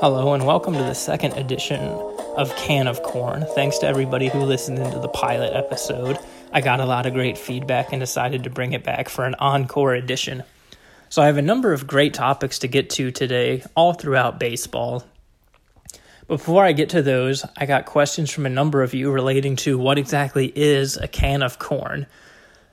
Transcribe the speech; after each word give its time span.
Hello, 0.00 0.34
and 0.34 0.44
welcome 0.44 0.74
to 0.74 0.82
the 0.82 0.92
second 0.92 1.34
edition 1.34 1.80
of 2.36 2.54
Can 2.56 2.88
of 2.88 3.00
Corn. 3.04 3.46
Thanks 3.54 3.78
to 3.78 3.86
everybody 3.86 4.28
who 4.28 4.40
listened 4.40 4.80
into 4.80 4.98
the 4.98 5.08
pilot 5.08 5.54
episode. 5.54 6.18
I 6.52 6.62
got 6.62 6.80
a 6.80 6.84
lot 6.84 7.06
of 7.06 7.14
great 7.14 7.38
feedback 7.38 7.92
and 7.92 8.00
decided 8.00 8.42
to 8.42 8.50
bring 8.50 8.72
it 8.72 8.82
back 8.82 9.08
for 9.08 9.24
an 9.24 9.36
encore 9.36 9.94
edition. 9.94 10.42
So, 11.10 11.22
I 11.22 11.26
have 11.26 11.36
a 11.36 11.42
number 11.42 11.72
of 11.72 11.86
great 11.86 12.12
topics 12.12 12.58
to 12.58 12.68
get 12.68 12.90
to 12.90 13.12
today, 13.12 13.62
all 13.76 13.92
throughout 13.92 14.40
baseball. 14.40 15.04
Before 16.26 16.64
I 16.64 16.72
get 16.72 16.88
to 16.90 17.00
those, 17.00 17.44
I 17.56 17.64
got 17.64 17.86
questions 17.86 18.32
from 18.32 18.46
a 18.46 18.50
number 18.50 18.82
of 18.82 18.94
you 18.94 19.12
relating 19.12 19.54
to 19.56 19.78
what 19.78 19.96
exactly 19.96 20.52
is 20.56 20.96
a 20.96 21.06
can 21.06 21.40
of 21.40 21.60
corn. 21.60 22.06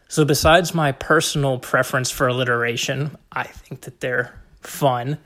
So, 0.08 0.26
besides 0.26 0.74
my 0.74 0.92
personal 0.92 1.60
preference 1.60 2.10
for 2.10 2.28
alliteration, 2.28 3.16
I 3.32 3.44
think 3.44 3.82
that 3.82 4.00
they're 4.00 4.42
fun. 4.62 5.20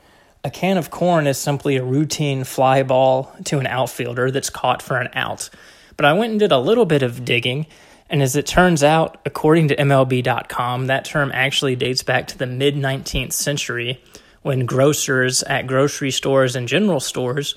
A 0.46 0.52
can 0.52 0.78
of 0.78 0.92
corn 0.92 1.26
is 1.26 1.40
simply 1.40 1.76
a 1.76 1.84
routine 1.84 2.44
fly 2.44 2.84
ball 2.84 3.36
to 3.46 3.58
an 3.58 3.66
outfielder 3.66 4.30
that's 4.30 4.52
caught 4.52 4.80
for 4.80 5.00
an 5.00 5.10
out. 5.14 5.50
But 5.98 6.06
I 6.06 6.14
went 6.14 6.30
and 6.30 6.40
did 6.40 6.52
a 6.52 6.60
little 6.60 6.86
bit 6.86 7.02
of 7.02 7.26
digging, 7.26 7.66
and 8.12 8.22
as 8.22 8.36
it 8.36 8.46
turns 8.46 8.84
out, 8.84 9.20
according 9.26 9.70
to 9.70 9.76
MLB.com, 9.76 10.86
that 10.86 11.04
term 11.04 11.32
actually 11.34 11.76
dates 11.76 12.04
back 12.04 12.28
to 12.28 12.38
the 12.38 12.46
mid 12.46 12.76
19th 12.76 13.34
century 13.34 14.00
when 14.44 14.68
grocers 14.68 15.42
at 15.42 15.66
grocery 15.66 16.12
stores 16.12 16.56
and 16.56 16.68
general 16.68 17.00
stores 17.00 17.56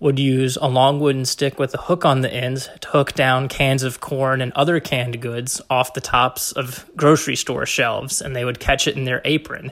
would 0.00 0.18
use 0.18 0.56
a 0.56 0.66
long 0.66 0.98
wooden 0.98 1.24
stick 1.24 1.60
with 1.60 1.72
a 1.74 1.82
hook 1.82 2.04
on 2.04 2.22
the 2.22 2.34
end 2.34 2.68
to 2.80 2.88
hook 2.88 3.12
down 3.12 3.46
cans 3.46 3.84
of 3.84 4.00
corn 4.00 4.40
and 4.40 4.52
other 4.54 4.80
canned 4.80 5.20
goods 5.20 5.62
off 5.70 5.94
the 5.94 6.00
tops 6.00 6.50
of 6.50 6.84
grocery 6.96 7.36
store 7.36 7.64
shelves, 7.64 8.20
and 8.20 8.34
they 8.34 8.44
would 8.44 8.58
catch 8.58 8.88
it 8.88 8.96
in 8.96 9.04
their 9.04 9.22
apron. 9.24 9.70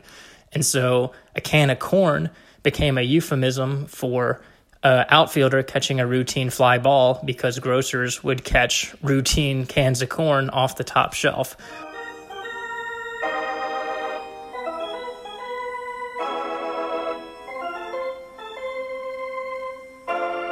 And 0.53 0.65
so 0.65 1.11
a 1.35 1.41
can 1.41 1.69
of 1.69 1.81
corn 1.81 2.31
became 2.63 2.99
a 2.99 3.03
euphemism 3.03 3.87
for 3.87 4.41
an 4.83 5.07
outfielder 5.09 5.63
catching 5.63 6.01
a 6.01 6.07
routine 6.07 6.51
fly 6.51 6.79
ball 6.79 7.21
because 7.25 7.59
grocers 7.59 8.25
would 8.25 8.45
catch 8.45 8.95
routine 9.03 9.65
cans 9.67 10.03
of 10.03 10.09
corn 10.09 10.51
off 10.51 10.77
the 10.77 10.85
top 10.85 11.15
shelf. 11.15 11.57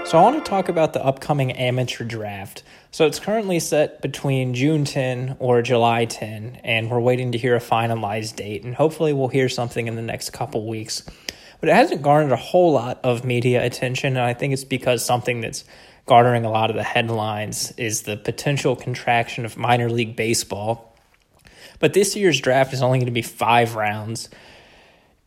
So, 0.05 0.19
I 0.19 0.23
want 0.23 0.45
to 0.45 0.51
talk 0.51 0.69
about 0.69 0.93
the 0.93 1.05
upcoming 1.05 1.53
amateur 1.53 2.03
draft. 2.03 2.65
So, 2.91 3.07
it's 3.07 3.21
currently 3.21 3.61
set 3.61 4.03
between 4.03 4.55
June 4.55 4.85
10 4.85 5.37
or 5.39 5.63
July 5.63 6.05
10, 6.05 6.63
and 6.65 6.91
we're 6.91 6.99
waiting 6.99 7.31
to 7.31 7.39
hear 7.39 7.55
a 7.55 7.61
finalized 7.61 8.35
date. 8.35 8.65
And 8.65 8.75
hopefully, 8.75 9.13
we'll 9.13 9.29
hear 9.29 9.49
something 9.49 9.87
in 9.87 9.95
the 9.95 10.03
next 10.03 10.31
couple 10.31 10.67
weeks 10.67 11.05
but 11.61 11.69
it 11.69 11.75
hasn't 11.75 12.03
garnered 12.03 12.33
a 12.33 12.37
whole 12.37 12.73
lot 12.73 13.01
of 13.05 13.25
media 13.25 13.65
attention. 13.65 14.17
And 14.17 14.25
I 14.25 14.35
think 14.35 14.53
it's 14.53 14.65
because 14.65 15.05
something 15.05 15.41
that's 15.41 15.65
garnering 16.07 16.45
a 16.45 16.51
lot 16.51 16.71
of 16.71 16.77
the 16.77 16.83
headlines 16.83 17.73
is 17.77 18.03
the 18.03 18.17
potential 18.17 18.75
contraction 18.75 19.45
of 19.45 19.57
minor 19.57 19.89
league 19.89 20.17
baseball. 20.17 20.97
But 21.79 21.93
this 21.93 22.17
year's 22.17 22.41
draft 22.41 22.73
is 22.73 22.83
only 22.83 22.99
going 22.99 23.07
to 23.07 23.13
be 23.13 23.23
five 23.23 23.75
rounds 23.75 24.29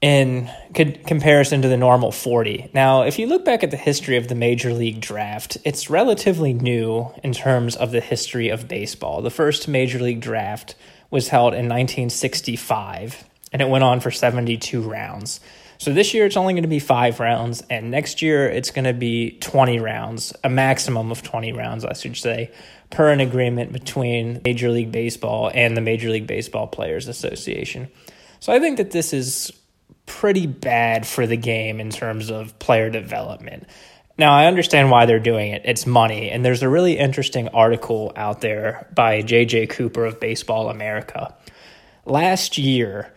in 0.02 0.50
comparison 0.73 1.62
to 1.62 1.70
the 1.70 1.78
normal 1.78 2.12
40. 2.12 2.72
Now, 2.73 3.03
if 3.03 3.18
you 3.18 3.25
look 3.25 3.45
back 3.45 3.64
at 3.64 3.72
the 3.72 3.78
history 3.78 4.18
of 4.18 4.28
the 4.28 4.36
Major 4.36 4.73
League 4.73 5.00
Draft, 5.00 5.58
it's 5.64 5.90
relatively 5.90 6.52
new 6.52 7.09
in 7.23 7.31
terms 7.31 7.78
of 7.78 7.92
the 7.92 8.02
history 8.02 8.50
of 8.50 8.68
baseball. 8.68 9.22
The 9.22 9.30
first 9.30 9.70
Major 9.70 10.00
League 10.00 10.20
Draft 10.20 10.75
was 11.09 11.30
held 11.30 11.53
in 11.53 11.70
1965, 11.70 13.23
and 13.53 13.62
it 13.62 13.70
went 13.70 13.86
on 13.86 14.02
for 14.02 14.12
72 14.12 14.81
rounds. 14.81 15.40
So 15.84 15.92
this 15.92 16.14
year 16.14 16.26
it's 16.26 16.38
only 16.38 16.53
going 16.53 16.64
to 16.64 16.70
be 16.70 16.80
five 16.80 17.20
rounds, 17.20 17.62
and 17.70 17.92
next 17.92 18.22
year 18.22 18.48
it's 18.48 18.72
going 18.72 18.86
to 18.86 18.94
be 18.94 19.31
20 19.42 19.80
rounds, 19.80 20.31
a 20.42 20.50
maximum 20.50 21.12
of 21.12 21.23
20 21.23 21.52
rounds, 21.52 21.84
I 21.84 21.92
should 21.92 22.16
say, 22.16 22.52
per 22.90 23.12
an 23.12 23.19
agreement 23.19 23.74
between 23.74 24.40
Major 24.46 24.69
League 24.69 24.94
Baseball 24.94 25.52
and 25.53 25.75
the 25.75 25.81
Major 25.81 26.09
League 26.09 26.25
Baseball 26.25 26.68
Players 26.68 27.09
Association. 27.09 27.90
So 28.40 28.53
I 28.53 28.59
think 28.59 28.78
that 28.78 28.91
this 28.91 29.12
is 29.12 29.52
pretty 30.06 30.47
bad 30.47 31.06
for 31.06 31.28
the 31.28 31.35
game 31.35 31.81
in 31.81 31.90
terms 31.90 32.30
of 32.30 32.57
player 32.59 32.90
development. 32.90 33.68
Now, 34.18 34.31
I 34.31 34.46
understand 34.46 34.90
why 34.90 35.06
they're 35.06 35.19
doing 35.19 35.52
it. 35.52 35.63
It's 35.66 35.86
money. 35.86 36.30
And 36.30 36.46
there's 36.46 36.63
a 36.63 36.69
really 36.69 36.97
interesting 36.97 37.50
article 37.50 38.13
out 38.16 38.40
there 38.40 38.88
by 38.96 39.22
JJ 39.22 39.72
Cooper 39.72 40.06
of 40.06 40.22
Baseball 40.22 40.69
America. 40.69 41.36
Last 42.06 42.57
year, 42.57 43.12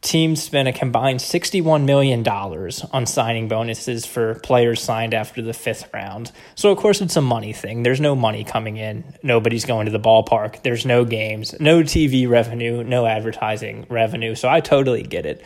teams 0.00 0.42
spent 0.42 0.68
a 0.68 0.72
combined 0.72 1.20
$61 1.20 1.84
million 1.84 2.26
on 2.26 3.06
signing 3.06 3.48
bonuses 3.48 4.06
for 4.06 4.36
players 4.36 4.80
signed 4.80 5.14
after 5.14 5.42
the 5.42 5.52
fifth 5.52 5.92
round. 5.92 6.32
So, 6.54 6.70
of 6.70 6.78
course, 6.78 7.00
it's 7.00 7.16
a 7.16 7.22
money 7.22 7.52
thing. 7.52 7.82
There's 7.82 8.00
no 8.00 8.14
money 8.14 8.44
coming 8.44 8.76
in. 8.76 9.04
Nobody's 9.22 9.64
going 9.64 9.86
to 9.86 9.92
the 9.92 10.00
ballpark. 10.00 10.62
There's 10.62 10.86
no 10.86 11.04
games, 11.04 11.54
no 11.60 11.82
TV 11.82 12.28
revenue, 12.28 12.84
no 12.84 13.06
advertising 13.06 13.86
revenue. 13.88 14.34
So, 14.34 14.48
I 14.48 14.60
totally 14.60 15.02
get 15.02 15.26
it. 15.26 15.44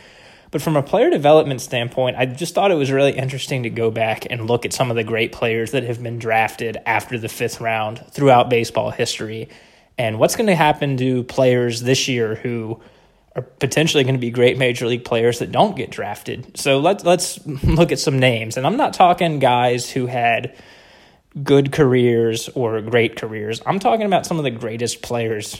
But 0.51 0.61
from 0.61 0.75
a 0.75 0.83
player 0.83 1.09
development 1.09 1.61
standpoint, 1.61 2.15
I 2.15 2.27
just 2.27 2.53
thought 2.53 2.69
it 2.69 2.75
was 2.75 2.91
really 2.91 3.13
interesting 3.13 3.63
to 3.63 3.71
go 3.71 3.89
back 3.89 4.27
and 4.29 4.47
look 4.47 4.65
at 4.65 4.73
some 4.73 4.91
of 4.91 4.95
the 4.95 5.03
great 5.03 5.31
players 5.31 5.71
that 5.71 5.81
have 5.83 6.03
been 6.03 6.19
drafted 6.19 6.77
after 6.85 7.17
the 7.17 7.27
fifth 7.27 7.59
round 7.59 8.05
throughout 8.11 8.51
baseball 8.51 8.91
history. 8.91 9.49
And 9.97 10.19
what's 10.19 10.35
going 10.35 10.45
to 10.45 10.55
happen 10.55 10.95
to 10.97 11.23
players 11.23 11.81
this 11.81 12.07
year 12.07 12.35
who 12.35 12.79
are 13.35 13.41
potentially 13.41 14.03
going 14.03 14.15
to 14.15 14.19
be 14.19 14.29
great 14.29 14.57
major 14.57 14.85
league 14.85 15.05
players 15.05 15.39
that 15.39 15.51
don't 15.51 15.75
get 15.75 15.89
drafted. 15.89 16.57
So 16.57 16.79
let's 16.79 17.03
let's 17.03 17.45
look 17.63 17.91
at 17.91 17.99
some 17.99 18.19
names. 18.19 18.57
And 18.57 18.65
I'm 18.65 18.77
not 18.77 18.93
talking 18.93 19.39
guys 19.39 19.89
who 19.89 20.05
had 20.05 20.55
good 21.41 21.71
careers 21.71 22.49
or 22.49 22.79
great 22.81 23.15
careers. 23.15 23.61
I'm 23.65 23.79
talking 23.79 24.05
about 24.05 24.25
some 24.25 24.37
of 24.37 24.43
the 24.43 24.51
greatest 24.51 25.01
players 25.01 25.59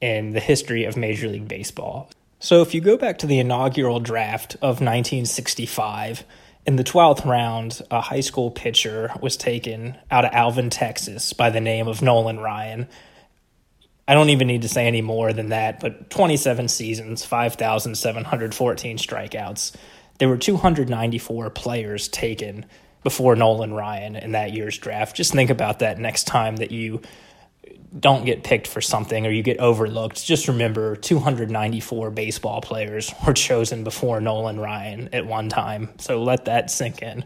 in 0.00 0.32
the 0.32 0.40
history 0.40 0.84
of 0.84 0.96
Major 0.96 1.28
League 1.28 1.48
Baseball. 1.48 2.10
So 2.40 2.62
if 2.62 2.72
you 2.72 2.80
go 2.80 2.96
back 2.96 3.18
to 3.18 3.26
the 3.26 3.40
inaugural 3.40 4.00
draft 4.00 4.54
of 4.56 4.80
1965, 4.80 6.24
in 6.66 6.76
the 6.76 6.84
12th 6.84 7.24
round, 7.24 7.82
a 7.90 8.00
high 8.00 8.20
school 8.20 8.50
pitcher 8.50 9.10
was 9.20 9.36
taken 9.36 9.96
out 10.10 10.24
of 10.24 10.32
Alvin, 10.32 10.70
Texas 10.70 11.32
by 11.32 11.50
the 11.50 11.60
name 11.60 11.88
of 11.88 12.00
Nolan 12.00 12.38
Ryan 12.38 12.88
I 14.08 14.14
don't 14.14 14.30
even 14.30 14.46
need 14.46 14.62
to 14.62 14.68
say 14.70 14.86
any 14.86 15.02
more 15.02 15.34
than 15.34 15.50
that, 15.50 15.80
but 15.80 16.08
27 16.08 16.68
seasons, 16.68 17.26
5,714 17.26 18.96
strikeouts. 18.96 19.74
There 20.18 20.30
were 20.30 20.38
294 20.38 21.50
players 21.50 22.08
taken 22.08 22.64
before 23.04 23.36
Nolan 23.36 23.74
Ryan 23.74 24.16
in 24.16 24.32
that 24.32 24.54
year's 24.54 24.78
draft. 24.78 25.14
Just 25.14 25.32
think 25.32 25.50
about 25.50 25.80
that 25.80 25.98
next 25.98 26.24
time 26.24 26.56
that 26.56 26.70
you 26.72 27.02
don't 27.98 28.24
get 28.24 28.44
picked 28.44 28.66
for 28.66 28.80
something 28.80 29.26
or 29.26 29.30
you 29.30 29.42
get 29.42 29.58
overlooked. 29.58 30.24
Just 30.24 30.48
remember 30.48 30.96
294 30.96 32.10
baseball 32.10 32.62
players 32.62 33.12
were 33.26 33.34
chosen 33.34 33.84
before 33.84 34.22
Nolan 34.22 34.58
Ryan 34.58 35.10
at 35.12 35.26
one 35.26 35.50
time. 35.50 35.90
So 35.98 36.22
let 36.22 36.46
that 36.46 36.70
sink 36.70 37.02
in. 37.02 37.24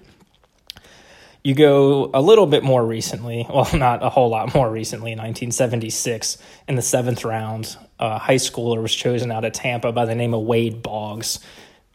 You 1.44 1.54
go 1.54 2.10
a 2.14 2.22
little 2.22 2.47
bit 2.47 2.62
more 2.62 2.84
recently, 2.84 3.47
well, 3.53 3.69
not 3.75 4.03
a 4.03 4.08
whole 4.08 4.28
lot 4.28 4.54
more 4.54 4.70
recently, 4.70 5.12
1976, 5.12 6.38
in 6.69 6.76
the 6.76 6.82
seventh 6.82 7.25
round, 7.25 7.76
a 7.98 8.19
high 8.19 8.36
schooler 8.36 8.80
was 8.80 8.94
chosen 8.94 9.30
out 9.30 9.44
of 9.44 9.53
Tampa 9.53 9.92
by 9.92 10.04
the 10.04 10.14
name 10.14 10.34
of 10.34 10.42
Wade 10.42 10.82
Boggs. 10.82 11.41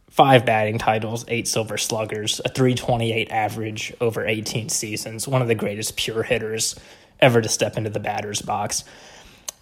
Five 0.10 0.46
batting 0.46 0.80
titles, 0.80 1.26
eight 1.28 1.48
silver 1.48 1.78
sluggers, 1.78 2.42
a 2.44 2.50
328 2.50 3.30
average 3.30 3.94
over 4.02 4.26
18 4.26 4.70
seasons, 4.70 5.28
one 5.28 5.42
of 5.42 5.48
the 5.48 5.56
greatest 5.56 5.96
pure 5.96 6.24
hitters 6.24 6.76
ever 7.20 7.42
to 7.42 7.50
step 7.50 7.78
into 7.78 7.90
the 7.90 8.00
batter's 8.00 8.42
box. 8.42 8.84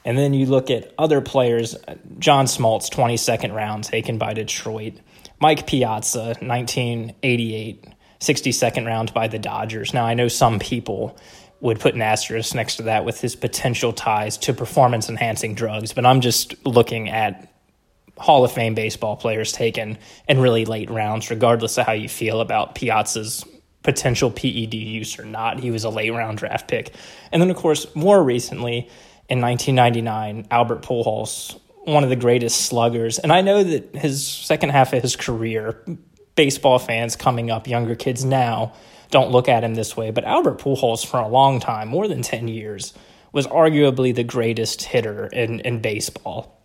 And 0.06 0.18
then 0.18 0.34
you 0.34 0.46
look 0.46 0.70
at 0.70 0.94
other 0.98 1.20
players 1.20 1.76
John 2.20 2.46
Smoltz, 2.46 2.90
22nd 2.90 3.54
round, 3.54 3.84
taken 3.84 4.18
by 4.18 4.34
Detroit. 4.34 4.94
Mike 5.40 5.68
Piazza, 5.68 6.36
1988 6.40 7.86
62nd 8.26 8.86
round 8.86 9.14
by 9.14 9.28
the 9.28 9.40
Dodgers. 9.40 9.94
Now, 9.94 10.06
I 10.06 10.14
know 10.14 10.28
some 10.28 10.60
people 10.60 11.18
would 11.62 11.80
put 11.80 11.96
an 11.96 12.02
asterisk 12.02 12.54
next 12.54 12.78
to 12.78 12.84
that 12.84 13.06
with 13.06 13.22
his 13.22 13.36
potential 13.36 13.94
ties 13.94 14.38
to 14.38 14.54
performance 14.54 15.10
enhancing 15.10 15.56
drugs, 15.56 15.94
but 15.94 16.06
I'm 16.06 16.22
just 16.22 16.54
looking 16.66 17.10
at 17.10 17.52
Hall 18.18 18.44
of 18.44 18.52
Fame 18.52 18.76
baseball 18.76 19.16
players 19.16 19.52
taken 19.52 19.98
in 20.28 20.40
really 20.40 20.66
late 20.66 20.90
rounds, 20.90 21.30
regardless 21.30 21.78
of 21.78 21.86
how 21.86 21.94
you 21.94 22.10
feel 22.10 22.42
about 22.42 22.76
Piazza's 22.76 23.44
potential 23.84 24.32
PED 24.32 24.74
use 24.74 25.20
or 25.20 25.26
not. 25.26 25.60
He 25.60 25.72
was 25.72 25.84
a 25.84 25.90
late 25.90 26.12
round 26.12 26.38
draft 26.38 26.68
pick. 26.68 26.94
And 27.32 27.42
then, 27.42 27.50
of 27.50 27.58
course, 27.58 27.94
more 27.96 28.24
recently 28.24 28.90
in 29.30 29.42
1999, 29.42 30.48
Albert 30.50 30.82
Pujols, 30.82 31.60
one 31.84 32.04
of 32.04 32.10
the 32.10 32.16
greatest 32.16 32.62
sluggers. 32.62 33.20
And 33.20 33.32
I 33.32 33.42
know 33.42 33.64
that 33.64 33.96
his 33.96 34.28
second 34.28 34.70
half 34.70 34.94
of 34.94 35.02
his 35.02 35.16
career 35.16 35.84
baseball 36.36 36.80
fans 36.80 37.16
coming 37.16 37.50
up, 37.50 37.68
younger 37.68 37.96
kids 37.96 38.24
now, 38.24 38.74
don't 39.12 39.32
look 39.32 39.48
at 39.48 39.64
him 39.64 39.76
this 39.76 39.96
way. 39.96 40.12
But 40.12 40.26
Albert 40.26 40.60
Pujols, 40.60 41.06
for 41.06 41.20
a 41.20 41.28
long 41.28 41.60
time, 41.60 41.88
more 41.88 42.08
than 42.08 42.22
10 42.22 42.48
years, 42.48 42.94
was 43.32 43.48
arguably 43.48 44.14
the 44.14 44.24
greatest 44.24 44.84
hitter 44.84 45.28
in, 45.28 45.60
in 45.62 45.82
baseball. 45.82 46.60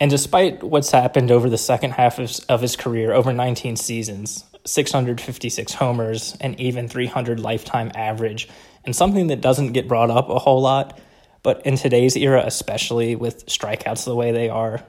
And 0.00 0.10
despite 0.10 0.62
what's 0.62 0.90
happened 0.90 1.30
over 1.30 1.48
the 1.48 1.58
second 1.58 1.92
half 1.92 2.18
of, 2.18 2.32
of 2.48 2.60
his 2.60 2.74
career, 2.74 3.12
over 3.12 3.32
19 3.32 3.76
seasons, 3.76 4.44
656 4.64 5.72
homers, 5.74 6.36
and 6.40 6.58
even 6.60 6.88
300 6.88 7.38
lifetime 7.38 7.92
average, 7.94 8.48
and 8.84 8.94
something 8.94 9.28
that 9.28 9.40
doesn't 9.40 9.72
get 9.72 9.86
brought 9.86 10.10
up 10.10 10.28
a 10.28 10.38
whole 10.38 10.60
lot, 10.60 10.98
but 11.42 11.64
in 11.66 11.76
today's 11.76 12.16
era, 12.16 12.42
especially 12.44 13.14
with 13.14 13.46
strikeouts 13.46 14.04
the 14.04 14.14
way 14.14 14.32
they 14.32 14.48
are, 14.48 14.84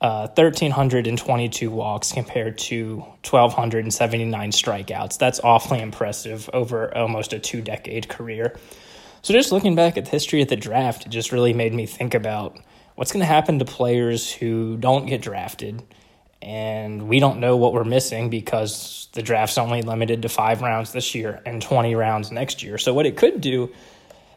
uh, 0.00 0.28
1,322 0.28 1.70
walks 1.70 2.12
compared 2.12 2.58
to 2.58 2.98
1,279 3.24 4.50
strikeouts. 4.50 5.18
That's 5.18 5.40
awfully 5.40 5.80
impressive 5.80 6.50
over 6.52 6.94
almost 6.96 7.32
a 7.32 7.38
two 7.38 7.62
decade 7.62 8.08
career. 8.08 8.58
So, 9.22 9.32
just 9.32 9.52
looking 9.52 9.74
back 9.74 9.96
at 9.96 10.04
the 10.04 10.10
history 10.10 10.42
of 10.42 10.48
the 10.48 10.56
draft, 10.56 11.06
it 11.06 11.08
just 11.08 11.32
really 11.32 11.54
made 11.54 11.72
me 11.72 11.86
think 11.86 12.14
about 12.14 12.58
what's 12.94 13.10
going 13.10 13.22
to 13.22 13.26
happen 13.26 13.58
to 13.58 13.64
players 13.64 14.30
who 14.30 14.76
don't 14.76 15.06
get 15.06 15.22
drafted. 15.22 15.82
And 16.42 17.08
we 17.08 17.18
don't 17.18 17.40
know 17.40 17.56
what 17.56 17.72
we're 17.72 17.82
missing 17.82 18.28
because 18.28 19.08
the 19.14 19.22
draft's 19.22 19.56
only 19.56 19.82
limited 19.82 20.22
to 20.22 20.28
five 20.28 20.60
rounds 20.60 20.92
this 20.92 21.14
year 21.14 21.40
and 21.46 21.60
20 21.60 21.94
rounds 21.94 22.30
next 22.30 22.62
year. 22.62 22.76
So, 22.76 22.92
what 22.92 23.06
it 23.06 23.16
could 23.16 23.40
do 23.40 23.72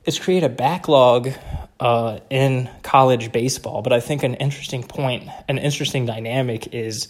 is 0.06 0.18
create 0.18 0.44
a 0.44 0.50
backlog 0.50 1.32
uh, 1.80 2.20
in 2.30 2.70
college 2.84 3.32
baseball. 3.32 3.82
But 3.82 3.94
I 3.94 4.00
think 4.00 4.24
an 4.24 4.36
interesting 4.36 4.84
point, 4.84 5.30
an 5.48 5.58
interesting 5.58 6.06
dynamic 6.06 6.74
is 6.74 7.08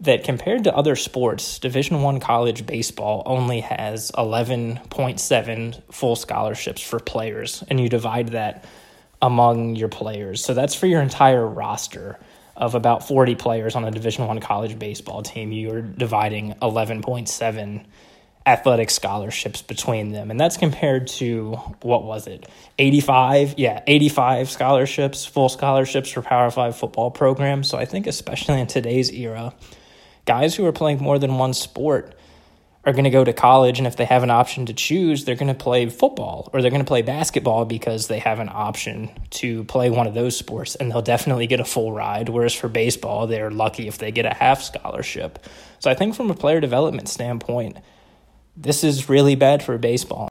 that 0.00 0.24
compared 0.24 0.64
to 0.64 0.74
other 0.74 0.96
sports, 0.96 1.58
Division 1.58 2.02
One 2.02 2.20
college 2.20 2.66
baseball 2.66 3.22
only 3.26 3.60
has 3.60 4.10
eleven 4.16 4.80
point 4.90 5.20
seven 5.20 5.74
full 5.90 6.16
scholarships 6.16 6.80
for 6.80 6.98
players, 6.98 7.62
and 7.68 7.80
you 7.80 7.88
divide 7.88 8.28
that 8.28 8.64
among 9.22 9.76
your 9.76 9.88
players. 9.88 10.42
So 10.42 10.54
that's 10.54 10.74
for 10.74 10.86
your 10.86 11.02
entire 11.02 11.46
roster 11.46 12.18
of 12.56 12.74
about 12.74 13.06
40 13.06 13.36
players 13.36 13.74
on 13.74 13.84
a 13.84 13.90
division 13.90 14.26
1 14.26 14.40
college 14.40 14.78
baseball 14.78 15.22
team 15.22 15.50
you're 15.50 15.80
dividing 15.80 16.52
11.7 16.60 17.84
athletic 18.50 18.90
scholarships 18.90 19.62
between 19.62 20.10
them. 20.10 20.28
And 20.28 20.40
that's 20.40 20.56
compared 20.56 21.06
to 21.06 21.52
what 21.82 22.02
was 22.02 22.26
it? 22.26 22.48
85, 22.78 23.54
yeah, 23.58 23.82
85 23.86 24.50
scholarships, 24.50 25.24
full 25.24 25.48
scholarships 25.48 26.10
for 26.10 26.20
Power 26.20 26.50
5 26.50 26.76
football 26.76 27.12
programs. 27.12 27.68
So 27.68 27.78
I 27.78 27.84
think 27.84 28.08
especially 28.08 28.60
in 28.60 28.66
today's 28.66 29.12
era, 29.12 29.54
guys 30.24 30.56
who 30.56 30.66
are 30.66 30.72
playing 30.72 31.00
more 31.00 31.16
than 31.16 31.38
one 31.38 31.54
sport 31.54 32.16
are 32.84 32.92
going 32.92 33.04
to 33.04 33.10
go 33.10 33.22
to 33.22 33.32
college 33.32 33.78
and 33.78 33.86
if 33.86 33.94
they 33.94 34.06
have 34.06 34.24
an 34.24 34.30
option 34.30 34.66
to 34.66 34.72
choose, 34.72 35.24
they're 35.24 35.36
going 35.36 35.52
to 35.52 35.54
play 35.54 35.88
football 35.88 36.50
or 36.52 36.60
they're 36.60 36.72
going 36.72 36.82
to 36.82 36.88
play 36.88 37.02
basketball 37.02 37.64
because 37.66 38.08
they 38.08 38.18
have 38.18 38.40
an 38.40 38.48
option 38.50 39.10
to 39.28 39.62
play 39.64 39.90
one 39.90 40.08
of 40.08 40.14
those 40.14 40.36
sports 40.36 40.74
and 40.74 40.90
they'll 40.90 41.02
definitely 41.02 41.46
get 41.46 41.60
a 41.60 41.64
full 41.64 41.92
ride 41.92 42.28
whereas 42.30 42.54
for 42.54 42.68
baseball, 42.68 43.28
they're 43.28 43.50
lucky 43.50 43.86
if 43.86 43.98
they 43.98 44.10
get 44.10 44.24
a 44.24 44.34
half 44.34 44.60
scholarship. 44.62 45.38
So 45.78 45.88
I 45.88 45.94
think 45.94 46.16
from 46.16 46.30
a 46.30 46.34
player 46.34 46.58
development 46.58 47.08
standpoint, 47.08 47.76
this 48.56 48.84
is 48.84 49.08
really 49.08 49.34
bad 49.34 49.62
for 49.62 49.78
baseball. 49.78 50.28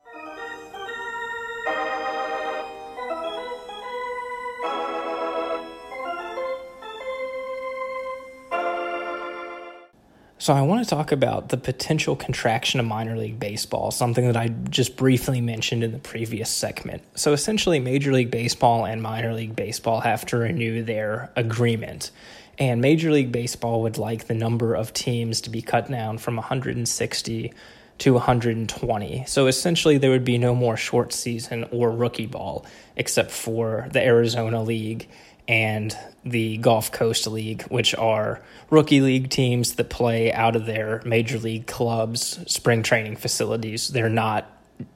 So, 10.42 10.54
I 10.54 10.62
want 10.62 10.84
to 10.84 10.90
talk 10.90 11.12
about 11.12 11.50
the 11.50 11.58
potential 11.58 12.16
contraction 12.16 12.80
of 12.80 12.86
minor 12.86 13.18
league 13.18 13.40
baseball, 13.40 13.92
something 13.92 14.26
that 14.26 14.38
I 14.38 14.48
just 14.70 14.96
briefly 14.96 15.42
mentioned 15.42 15.84
in 15.84 15.92
the 15.92 16.00
previous 16.00 16.50
segment. 16.50 17.04
So, 17.14 17.34
essentially, 17.34 17.80
Major 17.80 18.14
League 18.14 18.32
Baseball 18.32 18.86
and 18.86 19.04
minor 19.04 19.34
league 19.34 19.56
baseball 19.56 20.00
have 20.00 20.26
to 20.28 20.38
renew 20.38 20.82
their 20.82 21.30
agreement. 21.36 22.12
And 22.58 22.82
Major 22.82 23.12
League 23.12 23.32
Baseball 23.32 23.82
would 23.82 23.98
like 23.98 24.28
the 24.28 24.34
number 24.34 24.76
of 24.76 24.94
teams 24.94 25.42
to 25.42 25.50
be 25.50 25.62
cut 25.62 25.92
down 25.92 26.18
from 26.18 26.38
160 26.38 27.54
to 28.00 28.14
120. 28.14 29.26
So 29.28 29.48
essentially, 29.48 29.98
there 29.98 30.12
would 30.12 30.26
be 30.26 30.38
no 30.38 30.56
more 30.56 30.78
short 30.78 31.14
season 31.14 31.66
or 31.72 31.92
rookie 31.92 32.26
ball 32.26 32.66
except 32.96 33.32
for 33.32 33.88
the 33.92 34.04
Arizona 34.04 34.64
League 34.64 35.10
and 35.48 35.96
the 36.24 36.58
Gulf 36.58 36.92
Coast 36.92 37.26
League, 37.28 37.64
which 37.64 37.96
are 37.96 38.42
rookie 38.70 39.02
league 39.02 39.30
teams 39.30 39.74
that 39.76 39.90
play 39.90 40.32
out 40.32 40.56
of 40.56 40.66
their 40.66 41.02
major 41.06 41.40
league 41.40 41.66
clubs, 41.66 42.40
spring 42.46 42.84
training 42.84 43.16
facilities. 43.16 43.88
They're 43.88 44.10
not 44.10 44.48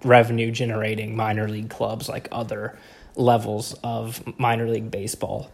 revenue 0.04 0.52
generating 0.52 1.16
minor 1.16 1.50
league 1.50 1.70
clubs 1.70 2.08
like 2.08 2.28
other 2.32 2.78
levels 3.16 3.74
of 3.84 4.22
minor 4.40 4.70
league 4.70 4.92
baseball. 4.92 5.52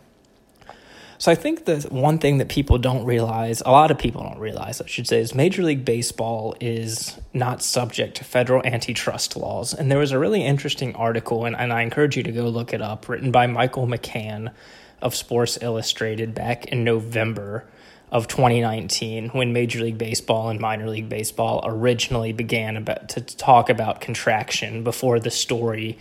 So 1.20 1.34
I 1.34 1.36
think 1.36 1.66
the 1.66 1.86
one 1.92 2.18
thing 2.18 2.38
that 2.38 2.48
people 2.48 2.78
don't 2.78 3.04
realize, 3.04 3.62
a 3.66 3.72
lot 3.72 3.92
of 3.92 3.98
people 3.98 4.24
don't 4.24 4.40
realize, 4.40 4.80
I 4.80 4.86
should 4.86 5.06
say, 5.06 5.20
is 5.20 5.36
Major 5.36 5.64
League 5.64 5.84
Baseball 5.84 6.56
is 6.62 7.20
not 7.34 7.62
subject 7.62 8.16
to 8.18 8.24
federal 8.24 8.66
antitrust 8.66 9.36
laws. 9.36 9.74
And 9.74 9.92
there 9.92 10.00
was 10.00 10.14
a 10.14 10.18
really 10.18 10.46
interesting 10.46 10.96
article, 10.96 11.44
and, 11.44 11.58
and 11.58 11.74
I 11.74 11.82
encourage 11.82 12.16
you 12.16 12.24
to 12.24 12.32
go 12.32 12.48
look 12.48 12.74
it 12.74 12.82
up, 12.82 13.10
written 13.10 13.32
by 13.32 13.48
Michael 13.48 13.86
McCann 13.86 14.54
of 15.02 15.14
Sports 15.14 15.60
Illustrated 15.62 16.34
back 16.34 16.68
in 16.68 16.86
November 16.86 17.66
of 18.14 18.30
2019 18.30 19.30
when 19.30 19.52
Major 19.52 19.84
League 19.84 19.98
Baseball 19.98 20.48
and 20.48 20.58
Minor 20.58 20.90
League 20.90 21.10
Baseball 21.10 21.60
originally 21.66 22.32
began 22.32 22.78
about, 22.78 23.10
to 23.10 23.22
talk 23.22 23.70
about 23.70 24.00
contraction 24.00 24.86
before 24.86 25.20
the 25.20 25.32
story 25.32 26.00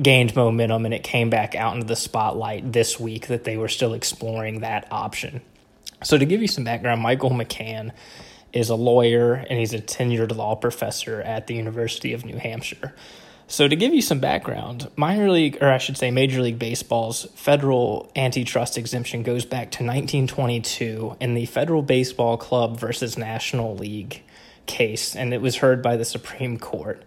gained 0.00 0.34
momentum 0.34 0.84
and 0.84 0.94
it 0.94 1.02
came 1.02 1.30
back 1.30 1.54
out 1.54 1.74
into 1.74 1.86
the 1.86 1.96
spotlight 1.96 2.72
this 2.72 2.98
week 2.98 3.28
that 3.28 3.44
they 3.44 3.56
were 3.56 3.68
still 3.68 3.94
exploring 3.94 4.60
that 4.60 4.88
option. 4.90 5.40
So, 6.02 6.18
to 6.18 6.26
give 6.26 6.42
you 6.42 6.48
some 6.48 6.64
background, 6.64 7.00
Michael 7.00 7.30
McCann 7.30 7.92
is 8.52 8.68
a 8.68 8.74
lawyer 8.74 9.34
and 9.34 9.58
he's 9.58 9.72
a 9.72 9.80
tenured 9.80 10.34
law 10.36 10.54
professor 10.54 11.20
at 11.22 11.46
the 11.46 11.54
University 11.54 12.12
of 12.12 12.24
New 12.24 12.36
Hampshire. 12.36 12.94
So, 13.46 13.68
to 13.68 13.76
give 13.76 13.94
you 13.94 14.02
some 14.02 14.20
background, 14.20 14.90
minor 14.96 15.30
league, 15.30 15.58
or 15.60 15.70
I 15.70 15.78
should 15.78 15.96
say 15.96 16.10
Major 16.10 16.40
League 16.40 16.58
Baseball's 16.58 17.26
federal 17.34 18.10
antitrust 18.16 18.76
exemption 18.76 19.22
goes 19.22 19.44
back 19.44 19.70
to 19.72 19.84
1922 19.84 21.16
in 21.20 21.34
the 21.34 21.46
Federal 21.46 21.82
Baseball 21.82 22.36
Club 22.36 22.78
versus 22.78 23.16
National 23.16 23.76
League 23.76 24.22
case, 24.66 25.14
and 25.14 25.32
it 25.34 25.40
was 25.40 25.56
heard 25.56 25.82
by 25.82 25.96
the 25.96 26.04
Supreme 26.04 26.58
Court. 26.58 27.02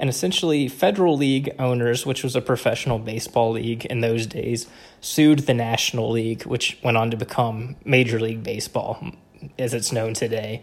And 0.00 0.08
essentially, 0.08 0.66
Federal 0.66 1.14
League 1.18 1.54
owners, 1.58 2.06
which 2.06 2.24
was 2.24 2.34
a 2.34 2.40
professional 2.40 2.98
baseball 2.98 3.52
league 3.52 3.84
in 3.84 4.00
those 4.00 4.26
days, 4.26 4.66
sued 5.02 5.40
the 5.40 5.52
National 5.52 6.10
League, 6.10 6.44
which 6.44 6.78
went 6.82 6.96
on 6.96 7.10
to 7.10 7.18
become 7.18 7.76
Major 7.84 8.18
League 8.18 8.42
Baseball 8.42 9.12
as 9.58 9.74
it's 9.74 9.92
known 9.92 10.14
today. 10.14 10.62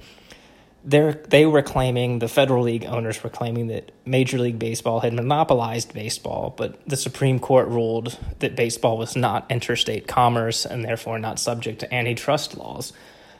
They're, 0.84 1.14
they 1.14 1.46
were 1.46 1.62
claiming, 1.62 2.18
the 2.18 2.28
Federal 2.28 2.64
League 2.64 2.86
owners 2.86 3.22
were 3.22 3.30
claiming 3.30 3.68
that 3.68 3.92
Major 4.06 4.40
League 4.40 4.58
Baseball 4.58 5.02
had 5.02 5.14
monopolized 5.14 5.94
baseball, 5.94 6.56
but 6.58 6.84
the 6.88 6.98
Supreme 6.98 7.40
Court 7.40 7.68
ruled 7.68 8.18
that 8.40 8.56
baseball 8.56 8.98
was 8.98 9.16
not 9.16 9.46
interstate 9.52 10.08
commerce 10.08 10.66
and 10.66 10.84
therefore 10.84 11.20
not 11.20 11.38
subject 11.38 11.80
to 11.82 11.94
antitrust 11.94 12.58
laws. 12.58 12.92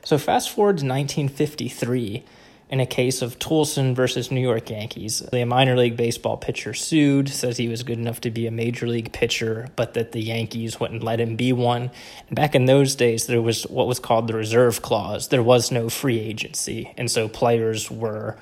So, 0.04 0.20
fast 0.20 0.52
forward 0.52 0.78
to 0.78 0.86
1953 0.86 2.24
in 2.70 2.80
a 2.80 2.86
case 2.86 3.22
of 3.22 3.40
Toolson 3.40 3.96
versus 3.96 4.30
New 4.30 4.42
York 4.42 4.70
Yankees. 4.70 5.20
The 5.32 5.46
minor 5.46 5.78
league 5.78 5.96
baseball 5.96 6.36
pitcher 6.36 6.74
sued, 6.74 7.30
says 7.30 7.58
he 7.58 7.70
was 7.70 7.84
good 7.84 7.98
enough 7.98 8.22
to 8.22 8.32
be 8.32 8.46
a 8.46 8.52
major 8.52 8.88
league 8.88 9.14
pitcher, 9.14 9.70
but 9.76 9.94
that 9.94 10.12
the 10.12 10.22
Yankees 10.22 10.80
wouldn't 10.80 11.04
let 11.04 11.22
him 11.22 11.38
be 11.38 11.54
one. 11.54 11.92
And 12.28 12.36
back 12.36 12.56
in 12.56 12.66
those 12.66 12.96
days, 12.96 13.28
there 13.28 13.42
was 13.42 13.64
what 13.64 13.88
was 13.88 14.00
called 14.00 14.28
the 14.28 14.34
reserve 14.34 14.82
clause. 14.82 15.30
There 15.30 15.44
was 15.44 15.72
no 15.72 15.88
free 15.88 16.20
agency, 16.20 16.94
and 16.98 17.10
so 17.10 17.30
players 17.30 17.90
were 17.90 18.38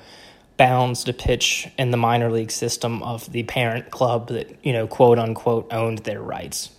bound 0.56 0.96
to 0.96 1.12
pitch 1.12 1.68
in 1.78 1.90
the 1.90 1.96
minor 1.96 2.30
league 2.30 2.50
system 2.50 3.02
of 3.02 3.30
the 3.30 3.42
parent 3.44 3.90
club 3.90 4.28
that, 4.28 4.56
you 4.64 4.72
know, 4.72 4.86
quote 4.86 5.18
unquote 5.18 5.72
owned 5.72 5.98
their 5.98 6.22
rights. 6.22 6.70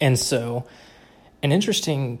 And 0.00 0.18
so 0.18 0.66
an 1.42 1.52
interesting 1.52 2.18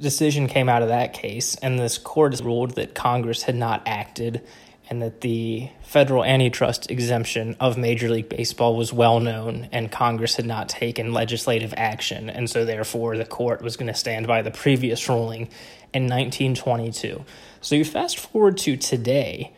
decision 0.00 0.48
came 0.48 0.68
out 0.68 0.82
of 0.82 0.88
that 0.88 1.12
case, 1.12 1.54
and 1.56 1.78
this 1.78 1.98
court 1.98 2.40
ruled 2.40 2.72
that 2.72 2.94
Congress 2.94 3.42
had 3.44 3.54
not 3.54 3.82
acted 3.86 4.42
and 4.90 5.00
that 5.00 5.22
the 5.22 5.70
federal 5.82 6.24
antitrust 6.24 6.90
exemption 6.90 7.56
of 7.58 7.78
Major 7.78 8.10
League 8.10 8.28
Baseball 8.28 8.76
was 8.76 8.92
well 8.92 9.18
known 9.18 9.68
and 9.72 9.90
Congress 9.90 10.36
had 10.36 10.44
not 10.44 10.68
taken 10.68 11.12
legislative 11.12 11.72
action. 11.76 12.28
And 12.28 12.50
so, 12.50 12.64
therefore, 12.64 13.16
the 13.16 13.24
court 13.24 13.62
was 13.62 13.76
going 13.76 13.86
to 13.86 13.94
stand 13.94 14.26
by 14.26 14.42
the 14.42 14.50
previous 14.50 15.08
ruling 15.08 15.48
in 15.92 16.04
1922. 16.04 17.24
So, 17.60 17.74
you 17.74 17.84
fast 17.84 18.18
forward 18.18 18.58
to 18.58 18.76
today, 18.76 19.52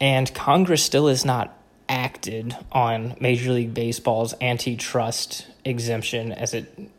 and 0.00 0.32
Congress 0.34 0.82
still 0.82 1.08
has 1.08 1.24
not 1.24 1.58
acted 1.88 2.56
on 2.72 3.16
Major 3.20 3.52
League 3.52 3.74
Baseball's 3.74 4.34
antitrust 4.40 5.46
exemption 5.64 6.32
as 6.32 6.54
it 6.54 6.90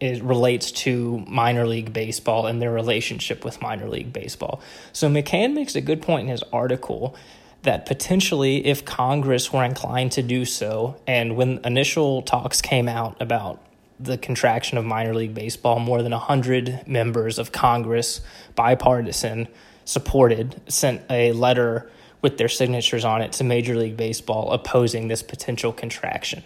it 0.00 0.22
relates 0.22 0.70
to 0.70 1.24
minor 1.26 1.66
league 1.66 1.92
baseball 1.92 2.46
and 2.46 2.62
their 2.62 2.70
relationship 2.72 3.44
with 3.44 3.60
minor 3.60 3.88
league 3.88 4.12
baseball. 4.12 4.60
So 4.92 5.08
McCann 5.08 5.54
makes 5.54 5.74
a 5.74 5.80
good 5.80 6.02
point 6.02 6.24
in 6.24 6.28
his 6.28 6.42
article 6.52 7.16
that 7.62 7.86
potentially, 7.86 8.64
if 8.66 8.84
Congress 8.84 9.52
were 9.52 9.64
inclined 9.64 10.12
to 10.12 10.22
do 10.22 10.44
so, 10.44 10.96
and 11.06 11.36
when 11.36 11.58
initial 11.64 12.22
talks 12.22 12.62
came 12.62 12.88
out 12.88 13.20
about 13.20 13.60
the 13.98 14.16
contraction 14.16 14.78
of 14.78 14.84
minor 14.84 15.14
league 15.14 15.34
baseball, 15.34 15.80
more 15.80 16.02
than 16.02 16.12
100 16.12 16.86
members 16.86 17.38
of 17.38 17.50
Congress, 17.50 18.20
bipartisan, 18.54 19.48
supported 19.84 20.60
sent 20.70 21.02
a 21.10 21.32
letter 21.32 21.90
with 22.22 22.38
their 22.38 22.48
signatures 22.48 23.04
on 23.04 23.22
it 23.22 23.32
to 23.32 23.44
Major 23.44 23.76
League 23.76 23.96
Baseball 23.96 24.52
opposing 24.52 25.08
this 25.08 25.22
potential 25.22 25.72
contraction. 25.72 26.42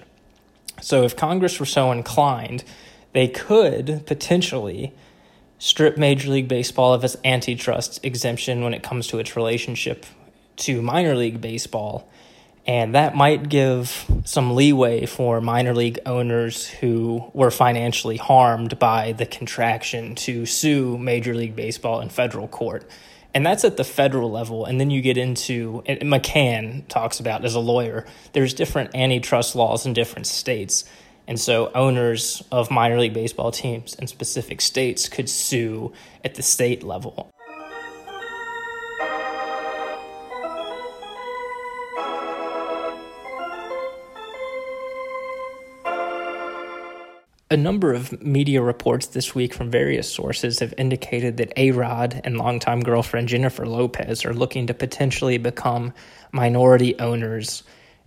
So, 0.80 1.04
if 1.04 1.16
Congress 1.16 1.60
were 1.60 1.66
so 1.66 1.92
inclined, 1.92 2.64
they 3.12 3.28
could 3.28 4.04
potentially 4.06 4.92
strip 5.58 5.96
Major 5.96 6.30
League 6.30 6.48
Baseball 6.48 6.92
of 6.92 7.04
its 7.04 7.16
antitrust 7.24 8.04
exemption 8.04 8.64
when 8.64 8.74
it 8.74 8.82
comes 8.82 9.06
to 9.08 9.18
its 9.18 9.36
relationship 9.36 10.04
to 10.56 10.82
minor 10.82 11.14
league 11.14 11.40
baseball. 11.40 12.08
And 12.66 12.94
that 12.94 13.16
might 13.16 13.48
give 13.48 14.04
some 14.24 14.54
leeway 14.54 15.06
for 15.06 15.40
minor 15.40 15.74
league 15.74 15.98
owners 16.06 16.68
who 16.68 17.30
were 17.32 17.50
financially 17.50 18.16
harmed 18.16 18.78
by 18.78 19.12
the 19.12 19.26
contraction 19.26 20.14
to 20.16 20.46
sue 20.46 20.96
Major 20.96 21.34
League 21.34 21.56
Baseball 21.56 22.00
in 22.00 22.08
federal 22.08 22.46
court. 22.46 22.88
And 23.34 23.44
that's 23.44 23.64
at 23.64 23.76
the 23.76 23.84
federal 23.84 24.30
level. 24.30 24.64
And 24.64 24.80
then 24.80 24.90
you 24.90 25.00
get 25.00 25.16
into, 25.16 25.82
McCann 25.86 26.86
talks 26.88 27.18
about 27.18 27.44
as 27.44 27.54
a 27.54 27.60
lawyer, 27.60 28.06
there's 28.32 28.54
different 28.54 28.94
antitrust 28.94 29.56
laws 29.56 29.86
in 29.86 29.92
different 29.92 30.26
states. 30.26 30.84
And 31.28 31.38
so 31.38 31.70
owners 31.74 32.42
of 32.50 32.70
minor 32.70 32.98
league 32.98 33.14
baseball 33.14 33.52
teams 33.52 33.94
in 33.94 34.06
specific 34.06 34.60
states 34.60 35.08
could 35.08 35.28
sue 35.28 35.92
at 36.24 36.34
the 36.34 36.42
state 36.42 36.82
level. 36.82 37.30
A 47.52 47.56
number 47.56 47.92
of 47.92 48.22
media 48.22 48.62
reports 48.62 49.08
this 49.08 49.34
week 49.34 49.52
from 49.52 49.70
various 49.70 50.10
sources 50.10 50.60
have 50.60 50.72
indicated 50.78 51.36
that 51.36 51.52
A 51.58 51.70
Rod 51.72 52.18
and 52.24 52.38
longtime 52.38 52.80
girlfriend 52.80 53.28
Jennifer 53.28 53.66
Lopez 53.66 54.24
are 54.24 54.32
looking 54.32 54.66
to 54.68 54.72
potentially 54.72 55.36
become 55.36 55.92
minority 56.32 56.98
owners 56.98 57.62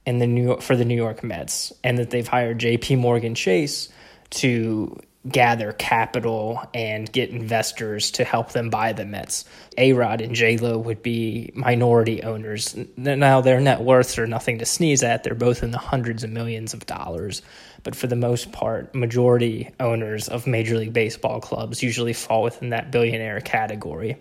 in 0.06 0.20
the 0.20 0.28
New 0.28 0.44
York, 0.44 0.62
for 0.62 0.76
the 0.76 0.86
New 0.86 0.96
York 0.96 1.24
Mets, 1.24 1.74
and 1.84 1.98
that 1.98 2.10
they've 2.10 2.28
hired 2.28 2.60
J.P. 2.60 2.98
Morgan 2.98 3.36
Chase 3.36 3.90
to 4.32 5.00
gather 5.28 5.72
capital 5.74 6.62
and 6.74 7.12
get 7.12 7.32
investors 7.32 8.12
to 8.12 8.24
help 8.24 8.52
them 8.52 8.70
buy 8.70 8.94
the 8.94 9.06
Mets. 9.06 9.46
A 9.78 9.94
Rod 9.94 10.22
and 10.22 10.36
J 10.36 10.58
Lo 10.58 10.78
would 10.78 11.02
be 11.02 11.52
minority 11.56 12.22
owners. 12.22 12.76
Now, 12.96 13.42
their 13.42 13.60
net 13.60 13.82
worths 13.82 14.20
are 14.20 14.28
nothing 14.28 14.60
to 14.60 14.66
sneeze 14.66 15.02
at. 15.02 15.24
They're 15.24 15.34
both 15.34 15.64
in 15.64 15.72
the 15.72 15.80
hundreds 15.80 16.24
of 16.24 16.30
millions 16.30 16.74
of 16.74 16.86
dollars. 16.86 17.42
But 17.84 17.96
for 17.96 18.08
the 18.08 18.16
most 18.16 18.52
part, 18.52 18.94
majority 18.94 19.72
owners 19.80 20.28
of 20.28 20.46
Major 20.48 20.78
League 20.78 20.94
Baseball 20.94 21.40
clubs 21.40 21.82
usually 21.82 22.14
fall 22.14 22.44
within 22.44 22.70
that 22.70 22.92
billionaire 22.92 23.42
category. 23.42 24.18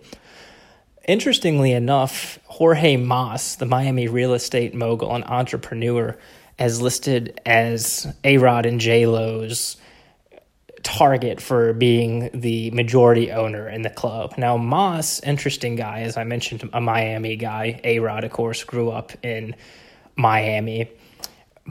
Interestingly 1.07 1.71
enough, 1.71 2.39
Jorge 2.45 2.97
Mas, 2.97 3.57
the 3.57 3.65
Miami 3.65 4.07
real 4.07 4.33
estate 4.33 4.73
mogul 4.73 5.13
and 5.13 5.23
entrepreneur, 5.23 6.17
has 6.57 6.81
listed 6.81 7.39
as 7.45 8.07
A 8.23 8.37
Rod 8.37 8.65
and 8.65 8.79
J 8.79 9.05
Lo's 9.05 9.77
target 10.81 11.41
for 11.41 11.73
being 11.73 12.29
the 12.33 12.71
majority 12.71 13.31
owner 13.31 13.67
in 13.67 13.83
the 13.83 13.89
club. 13.89 14.35
Now, 14.37 14.57
Mas, 14.57 15.19
interesting 15.19 15.75
guy, 15.75 16.01
as 16.01 16.17
I 16.17 16.23
mentioned, 16.23 16.67
a 16.73 16.81
Miami 16.81 17.35
guy. 17.35 17.81
A 17.83 17.99
Rod, 17.99 18.23
of 18.23 18.31
course, 18.31 18.63
grew 18.63 18.89
up 18.89 19.11
in 19.23 19.55
Miami. 20.15 20.89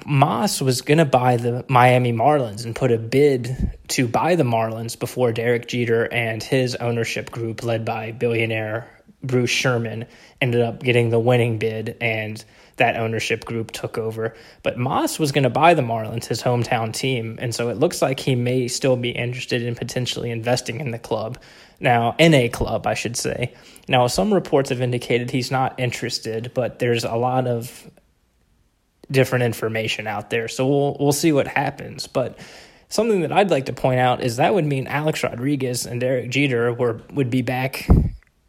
Mas 0.05 0.61
was 0.61 0.83
going 0.83 0.99
to 0.99 1.05
buy 1.05 1.37
the 1.37 1.65
Miami 1.69 2.13
Marlins 2.13 2.65
and 2.65 2.75
put 2.75 2.91
a 2.91 2.99
bid 2.99 3.73
to 3.89 4.07
buy 4.09 4.35
the 4.35 4.43
Marlins 4.43 4.99
before 4.99 5.33
Derek 5.33 5.69
Jeter 5.69 6.13
and 6.13 6.43
his 6.43 6.75
ownership 6.77 7.31
group, 7.31 7.63
led 7.63 7.85
by 7.85 8.11
billionaire 8.11 8.89
Bruce 9.25 9.51
Sherman, 9.51 10.07
ended 10.41 10.61
up 10.61 10.83
getting 10.83 11.11
the 11.11 11.19
winning 11.19 11.59
bid 11.59 11.97
and 12.01 12.45
that 12.77 12.97
ownership 12.97 13.45
group 13.45 13.71
took 13.71 13.99
over. 13.99 14.35
But 14.63 14.79
Mas 14.79 15.19
was 15.19 15.33
going 15.33 15.45
to 15.45 15.51
buy 15.51 15.75
the 15.75 15.83
Marlins, 15.83 16.27
his 16.27 16.43
hometown 16.43 16.93
team, 16.93 17.39
and 17.41 17.55
so 17.55 17.69
it 17.69 17.79
looks 17.79 18.03
like 18.03 18.21
he 18.21 18.35
may 18.35 18.69
still 18.69 18.97
be 18.97 19.11
interested 19.11 19.63
in 19.63 19.75
potentially 19.75 20.31
investing 20.31 20.81
in 20.81 20.91
the 20.91 20.99
club. 20.99 21.39
Now, 21.81 22.15
in 22.19 22.35
a 22.35 22.49
club, 22.49 22.87
I 22.87 22.95
should 22.95 23.17
say. 23.17 23.55
Now, 23.89 24.07
some 24.07 24.33
reports 24.33 24.71
have 24.71 24.81
indicated 24.81 25.31
he's 25.31 25.51
not 25.51 25.79
interested, 25.79 26.53
but 26.55 26.79
there's 26.79 27.05
a 27.05 27.17
lot 27.17 27.47
of 27.47 27.91
different 29.11 29.45
information 29.45 30.07
out 30.07 30.31
there, 30.31 30.49
so 30.49 30.67
we'll 30.67 30.97
we'll 30.99 31.13
see 31.13 31.33
what 31.33 31.47
happens. 31.47 32.07
But 32.07 32.39
something 32.89 33.21
that 33.21 33.33
I'd 33.33 33.51
like 33.51 33.67
to 33.67 33.73
point 33.73 34.01
out 34.01 34.23
is 34.23 34.37
that 34.37 34.55
would 34.55 34.65
mean 34.65 34.87
Alex 34.87 35.23
Rodriguez 35.23 35.85
and 35.87 36.01
Derek 36.01 36.31
Jeter 36.31 36.73
were 36.73 37.03
would 37.13 37.31
be 37.31 37.43
back 37.43 37.87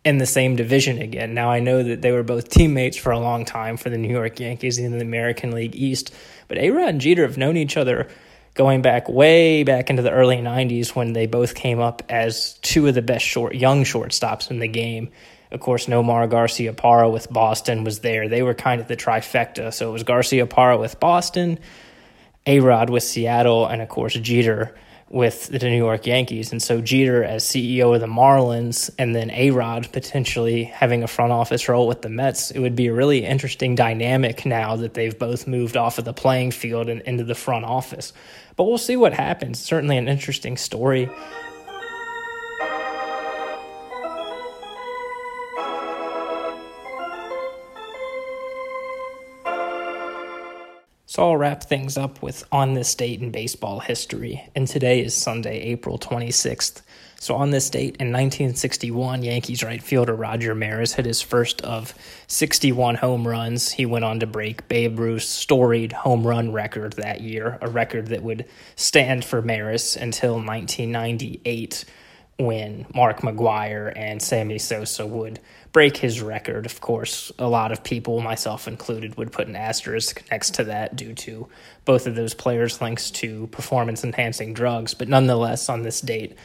in 0.05 0.19
the 0.19 0.25
same 0.27 0.55
division 0.55 1.01
again. 1.01 1.33
Now 1.33 1.49
I 1.49 1.59
know 1.59 1.81
that 1.81 2.03
they 2.03 2.11
were 2.11 2.23
both 2.23 2.49
teammates 2.49 2.95
for 2.95 3.11
a 3.11 3.19
long 3.19 3.43
time 3.43 3.75
for 3.75 3.89
the 3.89 3.97
New 3.97 4.13
York 4.13 4.39
Yankees 4.39 4.77
in 4.77 4.91
the 4.91 5.01
American 5.01 5.51
League 5.51 5.75
East, 5.75 6.13
but 6.47 6.59
A-Rod 6.59 6.89
and 6.89 7.01
Jeter 7.01 7.23
have 7.23 7.39
known 7.39 7.57
each 7.57 7.75
other 7.75 8.07
going 8.53 8.83
back 8.83 9.09
way 9.09 9.63
back 9.63 9.89
into 9.89 10.03
the 10.03 10.11
early 10.11 10.37
90s 10.37 10.95
when 10.95 11.13
they 11.13 11.25
both 11.25 11.55
came 11.55 11.79
up 11.79 12.03
as 12.07 12.53
two 12.61 12.87
of 12.87 12.93
the 12.93 13.01
best 13.01 13.25
short 13.25 13.55
young 13.55 13.83
shortstops 13.83 14.51
in 14.51 14.59
the 14.59 14.67
game. 14.67 15.09
Of 15.51 15.59
course, 15.59 15.87
Nomar 15.87 16.29
Garciaparra 16.29 17.11
with 17.11 17.31
Boston 17.31 17.83
was 17.83 17.99
there. 17.99 18.29
They 18.29 18.43
were 18.43 18.53
kind 18.53 18.79
of 18.79 18.87
the 18.87 18.95
trifecta. 18.95 19.73
So 19.73 19.89
it 19.89 19.91
was 19.91 20.03
Garciaparra 20.03 20.79
with 20.79 20.99
Boston, 20.99 21.59
A-Rod 22.45 22.89
with 22.91 23.03
Seattle, 23.03 23.65
and 23.65 23.81
of 23.81 23.89
course 23.89 24.13
Jeter 24.13 24.75
with 25.09 25.47
the 25.47 25.59
New 25.59 25.77
York 25.77 26.07
Yankees. 26.07 26.51
And 26.51 26.61
so 26.61 26.81
Jeter 26.81 27.23
as 27.23 27.43
CEO 27.43 27.93
of 27.93 28.01
the 28.01 28.07
Marlins 28.07 28.89
and 28.97 29.15
then 29.15 29.29
A 29.31 29.51
Rod 29.51 29.91
potentially 29.93 30.63
having 30.63 31.03
a 31.03 31.07
front 31.07 31.31
office 31.31 31.69
role 31.69 31.87
with 31.87 32.01
the 32.01 32.09
Mets, 32.09 32.51
it 32.51 32.59
would 32.59 32.75
be 32.75 32.87
a 32.87 32.93
really 32.93 33.23
interesting 33.23 33.75
dynamic 33.75 34.45
now 34.45 34.75
that 34.77 34.95
they've 34.95 35.17
both 35.17 35.47
moved 35.47 35.77
off 35.77 35.99
of 35.99 36.05
the 36.05 36.13
playing 36.13 36.51
field 36.51 36.89
and 36.89 37.01
into 37.01 37.23
the 37.23 37.35
front 37.35 37.65
office. 37.65 38.13
But 38.55 38.63
we'll 38.63 38.77
see 38.77 38.97
what 38.97 39.13
happens. 39.13 39.59
Certainly 39.59 39.97
an 39.97 40.07
interesting 40.07 40.57
story. 40.57 41.09
So 51.15 51.29
I'll 51.29 51.37
wrap 51.37 51.63
things 51.63 51.95
up 51.95 52.21
with 52.21 52.43
on 52.51 52.73
this 52.73 52.93
date 52.93 53.21
in 53.21 53.31
baseball 53.31 53.79
history. 53.79 54.49
And 54.53 54.67
today 54.67 54.99
is 54.99 55.15
Sunday, 55.15 55.61
April 55.61 55.97
26th. 55.97 56.81
So 57.21 57.35
on 57.35 57.51
this 57.51 57.69
date 57.69 57.95
in 58.01 58.11
1961, 58.11 59.23
Yankees 59.23 59.63
right 59.63 59.81
fielder 59.81 60.13
Roger 60.13 60.53
Maris 60.53 60.95
hit 60.95 61.05
his 61.05 61.21
first 61.21 61.61
of 61.61 61.93
61 62.27 62.95
home 62.95 63.25
runs. 63.25 63.71
He 63.71 63.85
went 63.85 64.03
on 64.03 64.19
to 64.19 64.27
break 64.27 64.67
Babe 64.67 64.99
Ruth's 64.99 65.25
storied 65.25 65.93
home 65.93 66.27
run 66.27 66.51
record 66.51 66.97
that 66.97 67.21
year, 67.21 67.59
a 67.61 67.69
record 67.69 68.07
that 68.07 68.21
would 68.21 68.43
stand 68.75 69.23
for 69.23 69.41
Maris 69.41 69.95
until 69.95 70.33
1998 70.33 71.85
when 72.37 72.85
Mark 72.93 73.21
McGwire 73.21 73.93
and 73.95 74.21
Sammy 74.21 74.57
Sosa 74.57 75.07
would 75.07 75.39
break 75.71 75.97
his 75.97 76.21
record. 76.21 76.65
Of 76.65 76.81
course, 76.81 77.31
a 77.39 77.47
lot 77.47 77.71
of 77.71 77.83
people, 77.83 78.19
myself 78.21 78.67
included, 78.67 79.17
would 79.17 79.31
put 79.31 79.47
an 79.47 79.55
asterisk 79.55 80.23
next 80.31 80.55
to 80.55 80.65
that 80.65 80.95
due 80.95 81.13
to 81.13 81.47
both 81.85 82.07
of 82.07 82.15
those 82.15 82.33
players' 82.33 82.81
links 82.81 83.09
to 83.11 83.47
performance 83.47 84.03
enhancing 84.03 84.53
drugs. 84.53 84.93
But 84.93 85.07
nonetheless, 85.07 85.69
on 85.69 85.83
this 85.83 86.01
date, 86.01 86.37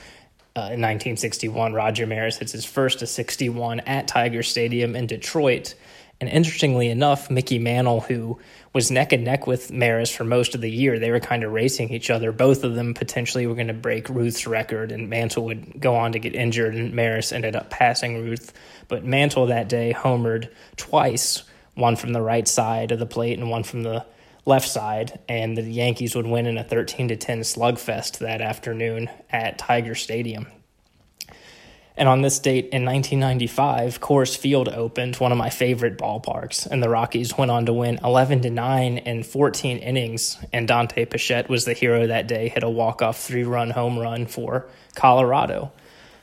uh, 0.57 0.75
in 0.75 0.81
1961, 0.81 1.73
Roger 1.73 2.07
Maris 2.07 2.39
hits 2.39 2.53
his 2.53 2.65
first 2.65 3.03
of 3.03 3.09
61 3.09 3.81
at 3.81 4.09
Tiger 4.09 4.43
Stadium 4.43 4.97
in 4.97 5.07
Detroit 5.07 5.75
and 6.21 6.29
interestingly 6.29 6.91
enough, 6.91 7.31
Mickey 7.31 7.59
Mantle, 7.59 8.01
who 8.01 8.39
was 8.75 8.91
neck 8.91 9.13
and 9.13 9.25
neck 9.25 9.47
with 9.47 9.73
Maris 9.73 10.15
for 10.15 10.25
most 10.25 10.55
of 10.55 10.61
the 10.61 10.71
year, 10.71 10.99
they 10.99 11.11
were 11.11 11.19
kind 11.19 11.43
of 11.43 11.53
racing 11.53 11.91
each 11.91 12.11
other. 12.11 12.31
Both 12.31 12.63
of 12.63 12.75
them 12.75 12.93
potentially 12.93 13.47
were 13.47 13.55
going 13.55 13.69
to 13.69 13.75
break 13.75 14.09
Ruth's 14.11 14.47
record, 14.47 14.93
and 14.93 15.09
Mantle 15.09 15.47
would 15.47 15.81
go 15.81 15.97
on 15.97 16.13
to 16.13 16.19
get 16.19 16.35
injured, 16.35 16.75
and 16.75 16.93
Maris 16.93 17.33
ended 17.33 17.57
up 17.57 17.71
passing 17.71 18.23
Ruth. 18.23 18.53
But 18.89 19.05
Mantle 19.05 19.47
that 19.47 19.71
day 19.71 19.95
homered 19.97 20.51
twice, 20.77 21.43
one 21.75 21.97
from 21.97 22.13
the 22.13 22.21
right 22.23 22.47
side 22.47 22.93
of 22.93 22.99
the 22.99 23.07
plate 23.07 23.39
and 23.39 23.49
one 23.49 23.63
from 23.63 23.83
the 23.83 24.05
left 24.45 24.69
side, 24.69 25.21
and 25.27 25.57
the 25.57 25.63
Yankees 25.63 26.15
would 26.15 26.27
win 26.27 26.47
in 26.47 26.59
a 26.59 26.65
13 26.65 27.09
to 27.09 27.17
10 27.17 27.41
slugfest 27.41 28.19
that 28.19 28.43
afternoon 28.43 29.09
at 29.31 29.57
Tiger 29.57 29.95
Stadium. 29.95 30.47
And 31.97 32.09
on 32.09 32.23
this 32.23 32.39
date 32.39 32.69
in 32.73 32.85
1995, 32.85 34.01
Coors 34.01 34.37
Field 34.37 34.69
opened, 34.69 35.17
one 35.17 35.33
of 35.33 35.39
my 35.39 35.51
favorite 35.51 35.99
ballparks, 35.99 36.67
and 36.67 36.83
the 36.83 36.89
Rockies 36.89 37.37
went 37.37 37.51
on 37.51 37.67
to 37.67 37.73
win 37.73 37.99
11 38.03 38.41
to 38.43 38.51
9 38.51 38.99
in 38.99 39.23
14 39.23 39.79
innings. 39.79 40.39
And 40.53 40.67
Dante 40.67 41.05
Bichette 41.05 41.49
was 41.49 41.65
the 41.65 41.75
hero 41.75 42.07
that 42.07 42.27
day, 42.27 42.49
hit 42.49 42.63
a 42.63 42.71
walk-off 42.71 43.21
three-run 43.21 43.71
home 43.71 43.99
run 43.99 44.27
for 44.27 44.67
Colorado. 44.95 45.73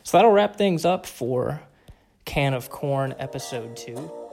So 0.04 0.18
that'll 0.18 0.32
wrap 0.32 0.56
things 0.56 0.86
up 0.86 1.06
for 1.06 1.62
Can 2.26 2.54
of 2.54 2.70
Corn 2.70 3.14
episode 3.20 3.78
2. 3.78 4.27